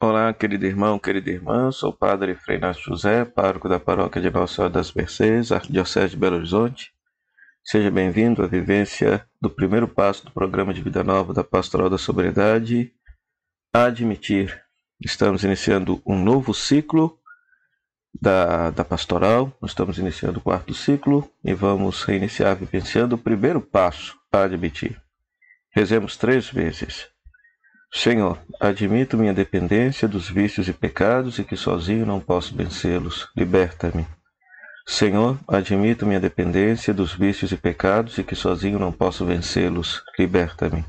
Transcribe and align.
Olá, 0.00 0.32
querido 0.32 0.64
irmão, 0.64 0.96
querida 0.96 1.28
irmã, 1.28 1.72
sou 1.72 1.90
o 1.90 1.92
Padre 1.92 2.36
Frei 2.36 2.60
José, 2.72 3.24
pároco 3.24 3.68
da 3.68 3.80
paróquia 3.80 4.22
de 4.22 4.30
Nossa 4.30 4.54
Senhora 4.54 4.72
das 4.72 4.92
Mercês, 4.92 5.50
Arquidiocese 5.50 6.10
de 6.10 6.16
Belo 6.16 6.36
Horizonte. 6.36 6.92
Seja 7.64 7.90
bem-vindo 7.90 8.40
à 8.44 8.46
vivência 8.46 9.26
do 9.42 9.50
primeiro 9.50 9.88
passo 9.88 10.24
do 10.24 10.30
programa 10.30 10.72
de 10.72 10.80
Vida 10.80 11.02
Nova 11.02 11.34
da 11.34 11.42
Pastoral 11.42 11.90
da 11.90 11.98
Sobriedade, 11.98 12.92
Admitir. 13.72 14.62
Estamos 15.00 15.42
iniciando 15.42 16.00
um 16.06 16.16
novo 16.16 16.54
ciclo 16.54 17.18
da, 18.22 18.70
da 18.70 18.84
pastoral, 18.84 19.52
nós 19.60 19.72
estamos 19.72 19.98
iniciando 19.98 20.38
o 20.38 20.42
quarto 20.42 20.74
ciclo 20.74 21.28
e 21.44 21.52
vamos 21.52 22.04
reiniciar 22.04 22.54
vivenciando 22.54 23.16
o 23.16 23.18
primeiro 23.18 23.60
passo, 23.60 24.16
Admitir. 24.30 25.02
Rezemos 25.74 26.16
três 26.16 26.48
vezes. 26.48 27.08
Senhor, 27.92 28.38
admito 28.60 29.16
minha 29.16 29.32
dependência 29.32 30.06
dos 30.06 30.28
vícios 30.28 30.68
e 30.68 30.72
pecados 30.72 31.38
e 31.38 31.44
que 31.44 31.56
sozinho 31.56 32.04
não 32.04 32.20
posso 32.20 32.54
vencê-los. 32.54 33.28
Liberta-me. 33.36 34.06
Senhor, 34.86 35.38
admito 35.48 36.06
minha 36.06 36.20
dependência 36.20 36.92
dos 36.92 37.14
vícios 37.14 37.50
e 37.50 37.56
pecados 37.56 38.18
e 38.18 38.24
que 38.24 38.34
sozinho 38.34 38.78
não 38.78 38.92
posso 38.92 39.24
vencê-los. 39.24 40.02
Liberta-me. 40.18 40.84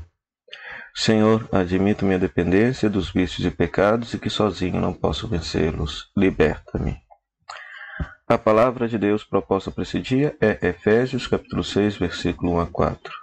Senhor, 0.94 1.48
admito 1.52 2.04
minha 2.04 2.18
dependência 2.18 2.90
dos 2.90 3.10
vícios 3.10 3.46
e 3.46 3.50
pecados 3.50 4.12
e 4.12 4.18
que 4.18 4.28
sozinho 4.28 4.80
não 4.80 4.92
posso 4.92 5.26
vencê-los. 5.26 6.10
Liberta-me. 6.16 6.98
A 8.28 8.38
palavra 8.38 8.86
de 8.86 8.98
Deus 8.98 9.24
proposta 9.24 9.70
para 9.70 9.82
esse 9.82 10.00
dia 10.00 10.36
é 10.40 10.68
Efésios 10.68 11.26
capítulo 11.26 11.64
6, 11.64 11.96
versículo 11.96 12.52
1 12.54 12.60
a 12.60 12.66
4. 12.66 13.19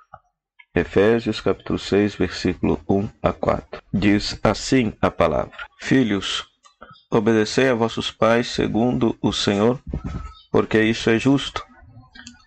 Efésios 0.77 1.41
capítulo 1.41 1.79
6, 1.79 2.15
versículo 2.15 2.79
1 2.87 3.09
a 3.23 3.33
4. 3.33 3.81
Diz 3.91 4.39
assim 4.43 4.93
a 5.01 5.09
palavra: 5.09 5.51
Filhos, 5.79 6.45
obedecei 7.09 7.67
a 7.69 7.73
vossos 7.73 8.11
pais 8.11 8.47
segundo 8.47 9.17
o 9.19 9.33
Senhor, 9.33 9.81
porque 10.51 10.79
isso 10.79 11.09
é 11.09 11.17
justo. 11.17 11.65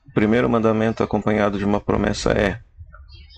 O 0.06 0.12
primeiro 0.12 0.48
mandamento 0.48 1.02
acompanhado 1.02 1.58
de 1.58 1.64
uma 1.64 1.80
promessa 1.80 2.30
é: 2.30 2.60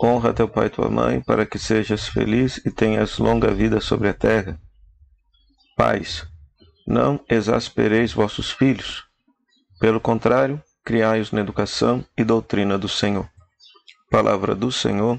Honra 0.03 0.35
teu 0.35 0.47
pai 0.47 0.67
e 0.67 0.71
tua 0.71 0.91
mãe, 0.91 1.23
para 1.23 1.47
que 1.47 1.59
sejas 1.59 2.07
feliz 2.07 2.59
e 2.59 2.71
tenhas 2.71 3.17
longa 3.17 3.51
vida 3.51 3.81
sobre 3.81 4.11
a 4.11 4.15
terra. 4.15 4.61
Pais, 5.75 6.27
não 6.87 7.19
exaspereis 7.31 8.13
vossos 8.13 8.51
filhos. 8.51 9.05
Pelo 9.81 10.01
contrário, 10.01 10.63
criai-os 10.85 11.33
na 11.33 11.41
educação 11.41 12.05
e 12.15 12.23
doutrina 12.23 12.77
do 12.77 12.91
Senhor. 12.91 13.27
Palavra 14.13 14.55
do 14.55 14.71
Senhor, 14.71 15.19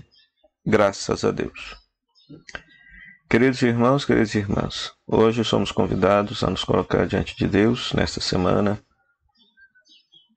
graças 0.64 1.26
a 1.26 1.32
Deus. 1.32 1.76
Queridos 3.28 3.60
irmãos, 3.64 4.06
queridas 4.06 4.36
irmãs, 4.36 4.92
hoje 5.08 5.44
somos 5.44 5.72
convidados 5.72 6.44
a 6.44 6.50
nos 6.52 6.64
colocar 6.64 7.08
diante 7.08 7.36
de 7.36 7.48
Deus 7.48 7.92
nesta 7.94 8.22
semana, 8.22 8.80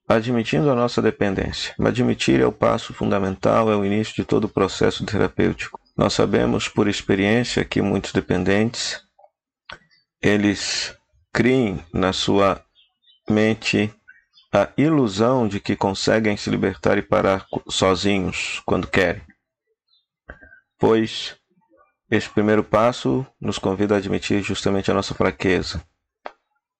admitindo 0.09 0.71
a 0.71 0.75
nossa 0.75 1.03
dependência. 1.03 1.75
Admitir 1.79 2.41
é 2.41 2.47
o 2.47 2.51
passo 2.51 2.95
fundamental, 2.95 3.71
é 3.71 3.75
o 3.75 3.85
início 3.85 4.15
de 4.15 4.25
todo 4.25 4.45
o 4.45 4.49
processo 4.49 5.05
terapêutico. 5.05 5.79
Nós 5.95 6.13
sabemos 6.13 6.67
por 6.67 6.87
experiência 6.87 7.63
que 7.63 7.79
muitos 7.79 8.11
dependentes 8.11 8.99
eles 10.19 10.97
criem 11.31 11.85
na 11.93 12.11
sua 12.11 12.59
mente 13.29 13.93
a 14.53 14.69
ilusão 14.77 15.47
de 15.47 15.59
que 15.59 15.75
conseguem 15.75 16.37
se 16.37 16.49
libertar 16.49 16.97
e 16.97 17.01
parar 17.01 17.45
sozinhos 17.69 18.61
quando 18.65 18.87
querem. 18.87 19.21
Pois 20.79 21.35
esse 22.09 22.29
primeiro 22.29 22.63
passo 22.63 23.25
nos 23.39 23.57
convida 23.57 23.95
a 23.95 23.97
admitir 23.97 24.41
justamente 24.41 24.89
a 24.89 24.93
nossa 24.93 25.13
fraqueza, 25.13 25.83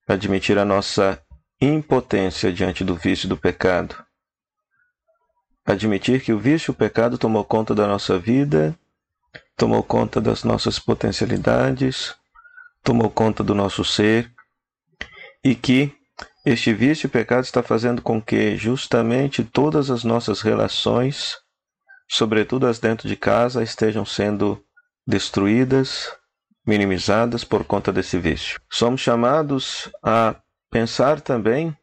admitir 0.08 0.58
a 0.58 0.64
nossa 0.64 1.22
impotência 1.60 2.54
diante 2.54 2.84
do 2.84 2.96
vício 2.96 3.26
e 3.26 3.30
do 3.30 3.36
pecado, 3.36 3.96
admitir 5.66 6.22
que 6.22 6.32
o 6.32 6.40
vício 6.40 6.72
e 6.72 6.74
o 6.74 6.76
pecado 6.76 7.18
tomou 7.18 7.44
conta 7.44 7.76
da 7.76 7.86
nossa 7.86 8.18
vida, 8.18 8.78
tomou 9.58 9.84
conta 9.84 10.22
das 10.22 10.44
nossas 10.44 10.80
potencialidades, 10.80 12.16
tomou 12.84 13.10
conta 13.10 13.44
do 13.44 13.54
nosso 13.54 13.84
ser 13.84 14.32
e 15.44 15.56
que 15.56 15.97
este 16.50 16.74
vício 16.74 17.08
e 17.08 17.10
pecado 17.10 17.44
está 17.44 17.62
fazendo 17.62 18.02
com 18.02 18.22
que 18.22 18.56
justamente 18.56 19.44
todas 19.44 19.92
as 19.92 20.06
nossas 20.06 20.40
relações, 20.40 21.36
sobretudo 22.08 22.68
as 22.68 22.80
dentro 22.80 23.06
de 23.06 23.18
casa, 23.18 23.62
estejam 23.62 24.06
sendo 24.06 24.64
destruídas, 25.06 26.10
minimizadas 26.66 27.44
por 27.44 27.66
conta 27.66 27.92
desse 27.92 28.18
vício. 28.18 28.62
Somos 28.72 29.02
chamados 29.02 29.92
a 30.02 30.36
pensar 30.72 31.20
também 31.20 31.76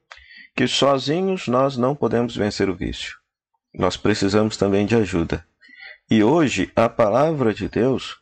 que 0.57 0.67
sozinhos 0.67 1.47
nós 1.47 1.77
não 1.77 1.95
podemos 1.95 2.35
vencer 2.35 2.71
o 2.71 2.75
vício. 2.75 3.19
Nós 3.75 3.99
precisamos 3.99 4.57
também 4.57 4.87
de 4.87 4.97
ajuda. 4.97 5.47
E 6.11 6.25
hoje 6.25 6.73
a 6.75 6.89
palavra 6.89 7.53
de 7.53 7.69
Deus 7.69 8.17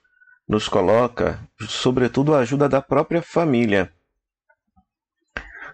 nos 0.49 0.67
coloca, 0.67 1.39
sobretudo, 1.69 2.35
a 2.35 2.41
ajuda 2.41 2.69
da 2.69 2.83
própria 2.83 3.23
família 3.23 3.93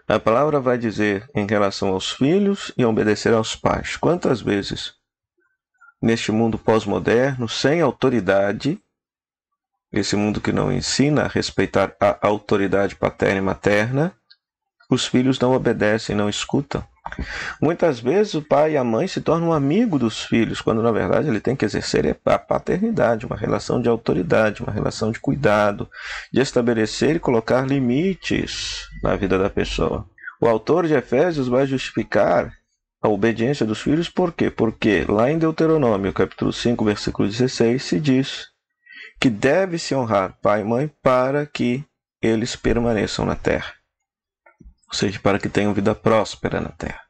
a 0.09 0.19
palavra 0.19 0.59
vai 0.59 0.79
dizer 0.79 1.29
em 1.35 1.47
relação 1.47 1.89
aos 1.89 2.11
filhos 2.11 2.73
e 2.79 2.85
obedecer 2.85 3.35
aos 3.35 3.55
pais. 3.55 3.97
Quantas 3.97 4.41
vezes, 4.41 4.95
neste 6.01 6.33
mundo 6.33 6.59
pós-moderno, 6.59 7.47
sem 7.47 7.83
autoridade, 7.83 8.81
esse 9.93 10.17
mundo 10.17 10.41
que 10.41 10.51
não 10.51 10.73
ensina 10.73 11.25
a 11.25 11.29
respeitar 11.29 11.95
a 12.01 12.27
autoridade 12.27 12.97
paterna 12.97 13.39
e 13.39 13.43
materna, 13.43 14.15
os 14.89 15.07
filhos 15.07 15.39
não 15.39 15.53
obedecem, 15.53 16.17
não 16.17 16.29
escutam. 16.29 16.83
Muitas 17.61 18.01
vezes 18.01 18.35
o 18.35 18.43
pai 18.43 18.73
e 18.73 18.77
a 18.77 18.85
mãe 18.85 19.07
se 19.07 19.21
tornam 19.21 19.53
amigo 19.53 19.99
dos 19.99 20.23
filhos, 20.23 20.61
quando 20.61 20.83
na 20.83 20.93
verdade 20.93 21.29
ele 21.29 21.41
tem 21.41 21.57
que 21.57 21.65
exercer 21.65 22.19
a 22.25 22.39
paternidade, 22.39 23.27
uma 23.27 23.37
relação 23.37 23.81
de 23.81 23.89
autoridade, 23.89 24.63
uma 24.63 24.73
relação 24.73 25.11
de 25.11 25.19
cuidado, 25.19 25.89
de 26.33 26.41
estabelecer 26.41 27.17
e 27.17 27.21
colocar 27.21 27.67
limites 27.67 28.87
na 29.03 29.17
vida 29.17 29.39
da 29.39 29.51
pessoa. 29.51 30.07
O 30.41 30.47
autor 30.47 30.87
de 30.87 30.95
Efésios 30.95 31.49
vai 31.49 31.67
justificar 31.67 32.53
a 33.01 33.09
obediência 33.09 33.65
dos 33.65 33.81
filhos 33.81 34.09
por 34.09 34.33
quê? 34.33 34.51
Porque 34.51 35.05
lá 35.09 35.31
em 35.31 35.39
Deuteronômio, 35.39 36.13
capítulo 36.13 36.53
5, 36.53 36.85
versículo 36.85 37.29
16, 37.29 37.83
se 37.83 38.01
diz 38.01 38.47
que 39.21 39.31
deve-se 39.31 39.95
honrar 39.95 40.37
pai 40.43 40.61
e 40.61 40.65
mãe 40.65 40.91
para 41.03 41.47
que 41.47 41.85
eles 42.21 42.55
permaneçam 42.55 43.25
na 43.25 43.35
terra 43.35 43.78
ou 44.89 44.95
seja, 44.95 45.19
para 45.21 45.39
que 45.39 45.49
tenham 45.49 45.75
vida 45.75 45.95
próspera 45.95 46.61
na 46.61 46.71
terra. 46.71 47.01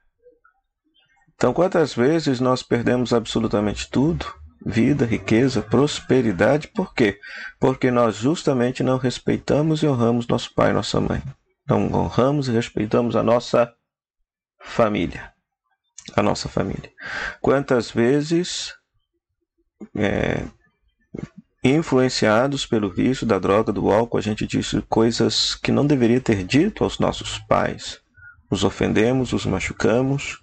Então, 1.35 1.55
quantas 1.55 1.95
vezes 1.95 2.41
nós 2.41 2.63
perdemos 2.63 3.13
absolutamente 3.13 3.89
tudo? 3.89 4.27
Vida, 4.67 5.07
riqueza, 5.07 5.63
prosperidade, 5.63 6.67
por 6.67 6.93
quê? 6.93 7.21
Porque 7.61 7.93
nós 7.93 8.17
justamente 8.17 8.83
não 8.83 8.99
respeitamos 8.99 9.83
e 9.83 9.87
honramos 9.87 10.27
nosso 10.27 10.53
pai 10.53 10.71
e 10.71 10.75
nossa 10.75 11.01
mãe. 11.01 11.23
Não 11.69 11.93
honramos 11.93 12.49
e 12.49 12.53
respeitamos 12.53 13.15
a 13.15 13.23
nossa 13.23 13.73
família. 14.61 15.33
A 16.17 16.23
nossa 16.23 16.49
família. 16.49 16.91
Quantas 17.41 17.91
vezes 17.91 18.75
é, 19.97 20.45
influenciados 21.63 22.65
pelo 22.65 22.91
vício 22.91 23.27
da 23.27 23.39
droga, 23.39 23.73
do 23.73 23.91
álcool, 23.91 24.19
a 24.19 24.23
gente 24.23 24.47
disse 24.47 24.81
coisas 24.83 25.55
que 25.55 25.73
não 25.73 25.87
deveria 25.87 26.21
ter 26.21 26.45
dito 26.45 26.85
aos 26.85 26.99
nossos 26.99 27.39
pais. 27.39 28.01
Os 28.51 28.65
ofendemos, 28.65 29.33
os 29.33 29.45
machucamos. 29.45 30.39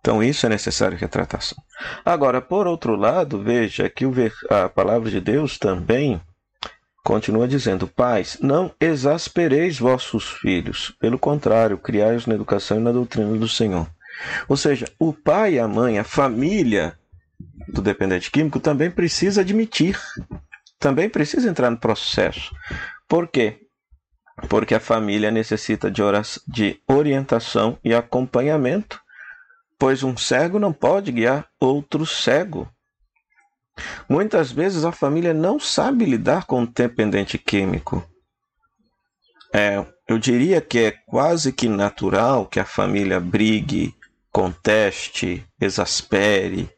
Então 0.00 0.22
isso 0.22 0.44
é 0.44 0.48
necessário 0.48 0.98
retratação. 0.98 1.56
Agora, 2.04 2.40
por 2.40 2.66
outro 2.66 2.94
lado, 2.94 3.42
veja 3.42 3.88
que 3.88 4.04
a 4.50 4.68
palavra 4.68 5.10
de 5.10 5.20
Deus 5.20 5.58
também 5.58 6.20
continua 7.02 7.48
dizendo: 7.48 7.86
Pais, 7.86 8.38
não 8.40 8.70
exaspereis 8.80 9.78
vossos 9.78 10.28
filhos, 10.28 10.94
pelo 10.98 11.18
contrário, 11.18 11.78
criai-os 11.78 12.26
na 12.26 12.34
educação 12.34 12.78
e 12.78 12.82
na 12.82 12.92
doutrina 12.92 13.36
do 13.38 13.48
Senhor. 13.48 13.88
Ou 14.48 14.56
seja, 14.56 14.86
o 14.98 15.12
pai 15.12 15.58
a 15.58 15.66
mãe, 15.66 15.98
a 15.98 16.04
família, 16.04 16.98
do 17.68 17.82
dependente 17.82 18.30
químico 18.30 18.60
também 18.60 18.90
precisa 18.90 19.40
admitir, 19.40 19.98
também 20.78 21.08
precisa 21.08 21.48
entrar 21.48 21.70
no 21.70 21.78
processo. 21.78 22.54
Por 23.08 23.28
quê? 23.28 23.60
Porque 24.48 24.74
a 24.74 24.80
família 24.80 25.30
necessita 25.30 25.90
de, 25.90 26.02
oração, 26.02 26.42
de 26.46 26.80
orientação 26.86 27.78
e 27.84 27.94
acompanhamento, 27.94 29.00
pois 29.78 30.02
um 30.02 30.16
cego 30.16 30.58
não 30.58 30.72
pode 30.72 31.12
guiar 31.12 31.48
outro 31.60 32.04
cego. 32.04 32.68
Muitas 34.08 34.52
vezes 34.52 34.84
a 34.84 34.92
família 34.92 35.34
não 35.34 35.58
sabe 35.58 36.04
lidar 36.04 36.46
com 36.46 36.62
o 36.62 36.66
dependente 36.66 37.38
químico. 37.38 38.06
É, 39.52 39.84
eu 40.08 40.18
diria 40.18 40.60
que 40.60 40.78
é 40.80 40.90
quase 40.90 41.52
que 41.52 41.68
natural 41.68 42.46
que 42.46 42.58
a 42.58 42.64
família 42.64 43.20
brigue, 43.20 43.94
conteste, 44.32 45.46
exaspere, 45.60 46.68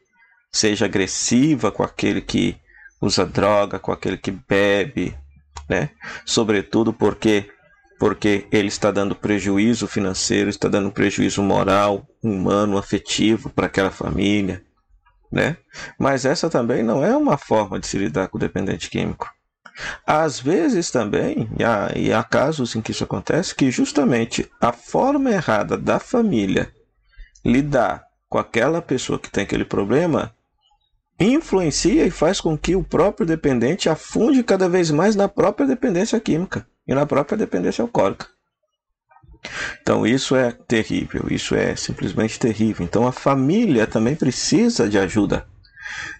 seja 0.57 0.85
agressiva 0.85 1.71
com 1.71 1.83
aquele 1.83 2.21
que 2.21 2.57
usa 3.01 3.25
droga, 3.25 3.79
com 3.79 3.91
aquele 3.91 4.17
que 4.17 4.31
bebe, 4.31 5.15
né? 5.69 5.89
Sobretudo 6.25 6.91
porque 6.91 7.49
porque 7.99 8.45
ele 8.51 8.67
está 8.67 8.91
dando 8.91 9.15
prejuízo 9.15 9.87
financeiro, 9.87 10.51
está 10.51 10.67
dando 10.69 10.91
prejuízo 10.91 11.41
moral, 11.41 12.07
humano, 12.21 12.77
afetivo 12.77 13.49
para 13.49 13.65
aquela 13.65 13.89
família, 13.89 14.63
né? 15.31 15.57
Mas 15.97 16.23
essa 16.23 16.47
também 16.47 16.83
não 16.83 17.03
é 17.03 17.17
uma 17.17 17.39
forma 17.39 17.79
de 17.79 17.87
se 17.87 17.97
lidar 17.97 18.27
com 18.27 18.37
o 18.37 18.39
dependente 18.39 18.87
químico. 18.87 19.27
Às 20.05 20.39
vezes 20.39 20.91
também, 20.91 21.49
e 21.57 21.63
há, 21.63 21.91
e 21.95 22.13
há 22.13 22.23
casos 22.23 22.75
em 22.75 22.81
que 22.81 22.91
isso 22.91 23.03
acontece, 23.03 23.55
que 23.55 23.71
justamente 23.71 24.47
a 24.61 24.71
forma 24.71 25.31
errada 25.31 25.75
da 25.75 25.99
família 25.99 26.71
lidar 27.43 28.03
com 28.29 28.37
aquela 28.37 28.81
pessoa 28.81 29.19
que 29.19 29.31
tem 29.31 29.43
aquele 29.43 29.65
problema 29.65 30.35
influencia 31.19 32.05
e 32.05 32.11
faz 32.11 32.39
com 32.39 32.57
que 32.57 32.75
o 32.75 32.83
próprio 32.83 33.25
dependente 33.25 33.89
afunde 33.89 34.43
cada 34.43 34.69
vez 34.69 34.91
mais 34.91 35.15
na 35.15 35.27
própria 35.27 35.67
dependência 35.67 36.19
química 36.19 36.65
e 36.87 36.93
na 36.93 37.05
própria 37.05 37.37
dependência 37.37 37.81
alcoólica. 37.81 38.27
Então 39.81 40.05
isso 40.05 40.35
é 40.35 40.51
terrível, 40.51 41.25
isso 41.29 41.55
é 41.55 41.75
simplesmente 41.75 42.39
terrível. 42.39 42.83
Então 42.83 43.07
a 43.07 43.11
família 43.11 43.87
também 43.87 44.15
precisa 44.15 44.89
de 44.89 44.97
ajuda. 44.97 45.45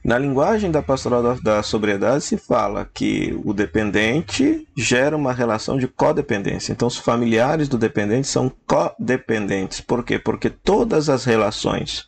Na 0.03 0.17
linguagem 0.17 0.71
da 0.71 0.81
pastoral 0.81 1.21
da, 1.21 1.33
da 1.33 1.63
sobriedade 1.63 2.23
se 2.23 2.37
fala 2.37 2.89
que 2.93 3.37
o 3.43 3.53
dependente 3.53 4.67
gera 4.75 5.17
uma 5.17 5.33
relação 5.33 5.77
de 5.77 5.87
codependência. 5.87 6.71
Então 6.71 6.87
os 6.87 6.97
familiares 6.97 7.67
do 7.67 7.77
dependente 7.77 8.27
são 8.27 8.51
codependentes. 8.65 9.81
Por 9.81 10.03
quê? 10.03 10.17
Porque 10.17 10.49
todas 10.49 11.09
as 11.09 11.25
relações 11.25 12.06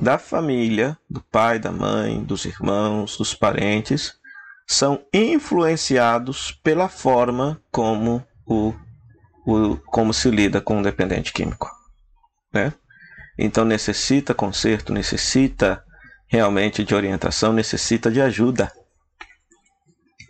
da 0.00 0.16
família, 0.16 0.96
do 1.08 1.20
pai, 1.20 1.58
da 1.58 1.70
mãe, 1.70 2.24
dos 2.24 2.46
irmãos, 2.46 3.18
dos 3.18 3.34
parentes, 3.34 4.14
são 4.66 5.04
influenciados 5.12 6.52
pela 6.62 6.88
forma 6.88 7.60
como 7.70 8.24
o, 8.46 8.72
o 9.46 9.76
como 9.86 10.14
se 10.14 10.30
lida 10.30 10.60
com 10.60 10.80
o 10.80 10.82
dependente 10.82 11.32
químico, 11.32 11.70
né? 12.52 12.72
Então 13.38 13.64
necessita 13.64 14.32
conserto, 14.32 14.92
necessita 14.92 15.84
realmente 16.26 16.82
de 16.82 16.94
orientação, 16.94 17.52
necessita 17.52 18.10
de 18.10 18.22
ajuda. 18.22 18.72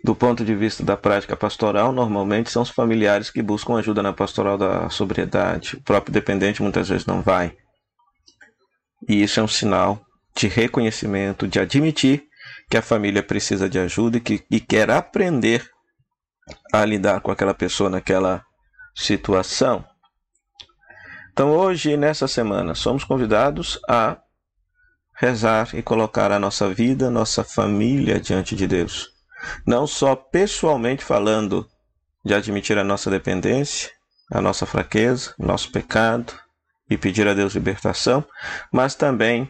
Do 0.03 0.15
ponto 0.15 0.43
de 0.43 0.55
vista 0.55 0.83
da 0.83 0.97
prática 0.97 1.35
pastoral, 1.35 1.91
normalmente 1.91 2.49
são 2.49 2.63
os 2.63 2.69
familiares 2.69 3.29
que 3.29 3.41
buscam 3.41 3.77
ajuda 3.77 4.01
na 4.01 4.11
pastoral 4.11 4.57
da 4.57 4.89
sobriedade. 4.89 5.75
O 5.75 5.81
próprio 5.81 6.11
dependente 6.11 6.61
muitas 6.61 6.89
vezes 6.89 7.05
não 7.05 7.21
vai. 7.21 7.55
E 9.07 9.23
isso 9.23 9.39
é 9.39 9.43
um 9.43 9.47
sinal 9.47 10.05
de 10.35 10.47
reconhecimento, 10.47 11.47
de 11.47 11.59
admitir 11.59 12.23
que 12.69 12.77
a 12.77 12.81
família 12.81 13.21
precisa 13.21 13.69
de 13.69 13.79
ajuda 13.79 14.17
e, 14.17 14.21
que, 14.21 14.45
e 14.49 14.59
quer 14.59 14.89
aprender 14.89 15.69
a 16.71 16.85
lidar 16.85 17.21
com 17.21 17.31
aquela 17.31 17.53
pessoa 17.53 17.89
naquela 17.89 18.43
situação. 18.95 19.85
Então, 21.31 21.49
hoje, 21.49 21.95
nessa 21.95 22.27
semana, 22.27 22.75
somos 22.75 23.03
convidados 23.03 23.79
a 23.87 24.17
rezar 25.15 25.69
e 25.75 25.81
colocar 25.81 26.31
a 26.31 26.39
nossa 26.39 26.69
vida, 26.73 27.09
nossa 27.09 27.43
família 27.43 28.19
diante 28.19 28.55
de 28.55 28.67
Deus. 28.67 29.09
Não 29.65 29.85
só 29.87 30.15
pessoalmente 30.15 31.03
falando 31.03 31.67
de 32.23 32.33
admitir 32.33 32.77
a 32.77 32.83
nossa 32.83 33.09
dependência, 33.09 33.91
a 34.31 34.41
nossa 34.41 34.65
fraqueza, 34.65 35.33
nosso 35.37 35.71
pecado, 35.71 36.33
e 36.91 36.97
pedir 36.97 37.25
a 37.25 37.33
Deus 37.33 37.53
libertação, 37.53 38.21
mas 38.69 38.95
também 38.95 39.49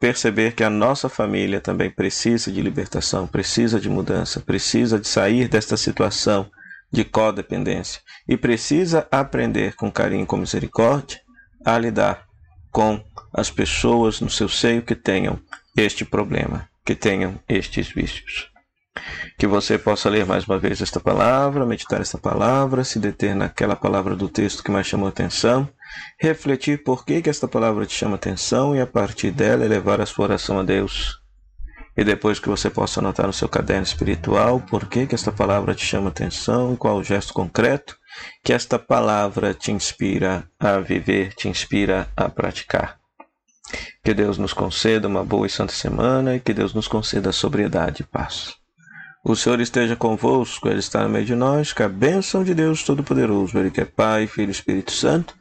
perceber 0.00 0.52
que 0.52 0.64
a 0.64 0.68
nossa 0.68 1.08
família 1.08 1.60
também 1.60 1.88
precisa 1.88 2.50
de 2.50 2.60
libertação, 2.60 3.24
precisa 3.24 3.78
de 3.78 3.88
mudança, 3.88 4.40
precisa 4.40 4.98
de 4.98 5.06
sair 5.06 5.46
desta 5.46 5.76
situação 5.76 6.50
de 6.90 7.04
codependência 7.04 8.00
e 8.28 8.36
precisa 8.36 9.06
aprender 9.12 9.76
com 9.76 9.92
carinho 9.92 10.24
e 10.24 10.26
com 10.26 10.36
misericórdia 10.36 11.20
a 11.64 11.78
lidar 11.78 12.26
com 12.72 13.00
as 13.32 13.48
pessoas 13.48 14.20
no 14.20 14.28
seu 14.28 14.48
seio 14.48 14.82
que 14.82 14.96
tenham 14.96 15.38
este 15.76 16.04
problema, 16.04 16.68
que 16.84 16.96
tenham 16.96 17.38
estes 17.48 17.88
vícios. 17.88 18.50
Que 19.38 19.46
você 19.46 19.78
possa 19.78 20.10
ler 20.10 20.26
mais 20.26 20.44
uma 20.44 20.58
vez 20.58 20.80
esta 20.80 20.98
palavra, 20.98 21.64
meditar 21.64 22.00
esta 22.00 22.18
palavra, 22.18 22.82
se 22.82 22.98
deter 22.98 23.36
naquela 23.36 23.76
palavra 23.76 24.16
do 24.16 24.28
texto 24.28 24.64
que 24.64 24.70
mais 24.70 24.86
chamou 24.86 25.08
atenção 25.08 25.68
refletir 26.18 26.82
por 26.82 27.04
que, 27.04 27.22
que 27.22 27.30
esta 27.30 27.46
palavra 27.46 27.86
te 27.86 27.94
chama 27.94 28.16
atenção 28.16 28.74
e 28.74 28.80
a 28.80 28.86
partir 28.86 29.30
dela 29.30 29.64
elevar 29.64 30.00
a 30.00 30.06
sua 30.06 30.24
oração 30.26 30.58
a 30.58 30.62
Deus. 30.62 31.20
E 31.96 32.04
depois 32.04 32.38
que 32.38 32.48
você 32.48 32.68
possa 32.68 33.00
anotar 33.00 33.26
no 33.26 33.32
seu 33.32 33.48
caderno 33.48 33.84
espiritual 33.84 34.60
por 34.60 34.86
que, 34.86 35.06
que 35.06 35.14
esta 35.14 35.32
palavra 35.32 35.74
te 35.74 35.84
chama 35.84 36.10
atenção 36.10 36.74
e 36.74 36.76
qual 36.76 36.96
o 36.96 37.04
gesto 37.04 37.32
concreto 37.32 37.96
que 38.44 38.52
esta 38.52 38.78
palavra 38.78 39.54
te 39.54 39.72
inspira 39.72 40.48
a 40.58 40.78
viver, 40.78 41.34
te 41.34 41.48
inspira 41.48 42.08
a 42.16 42.28
praticar. 42.28 42.98
Que 44.04 44.14
Deus 44.14 44.38
nos 44.38 44.52
conceda 44.52 45.08
uma 45.08 45.24
boa 45.24 45.46
e 45.46 45.50
santa 45.50 45.72
semana 45.72 46.36
e 46.36 46.40
que 46.40 46.54
Deus 46.54 46.72
nos 46.72 46.86
conceda 46.86 47.32
sobriedade 47.32 48.02
e 48.02 48.06
paz. 48.06 48.54
O 49.24 49.34
Senhor 49.34 49.60
esteja 49.60 49.96
convosco, 49.96 50.68
Ele 50.68 50.78
está 50.78 51.02
no 51.02 51.08
meio 51.08 51.24
de 51.24 51.34
nós, 51.34 51.72
que 51.72 51.82
a 51.82 51.88
bênção 51.88 52.44
de 52.44 52.54
Deus 52.54 52.84
Todo-Poderoso, 52.84 53.58
Ele 53.58 53.72
que 53.72 53.80
é 53.80 53.84
Pai, 53.84 54.28
Filho 54.28 54.50
e 54.50 54.52
Espírito 54.52 54.92
Santo, 54.92 55.34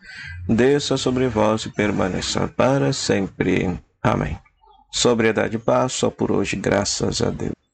desça 0.47 0.97
sobre 0.97 1.27
vós 1.27 1.65
e 1.65 1.69
permaneça 1.69 2.47
para 2.47 2.93
sempre. 2.93 3.79
Amém. 4.01 4.37
Sobriedade 4.91 5.57
e 5.57 5.59
paz, 5.59 5.93
só 5.93 6.09
por 6.09 6.31
hoje, 6.31 6.55
graças 6.55 7.21
a 7.21 7.29
Deus. 7.29 7.55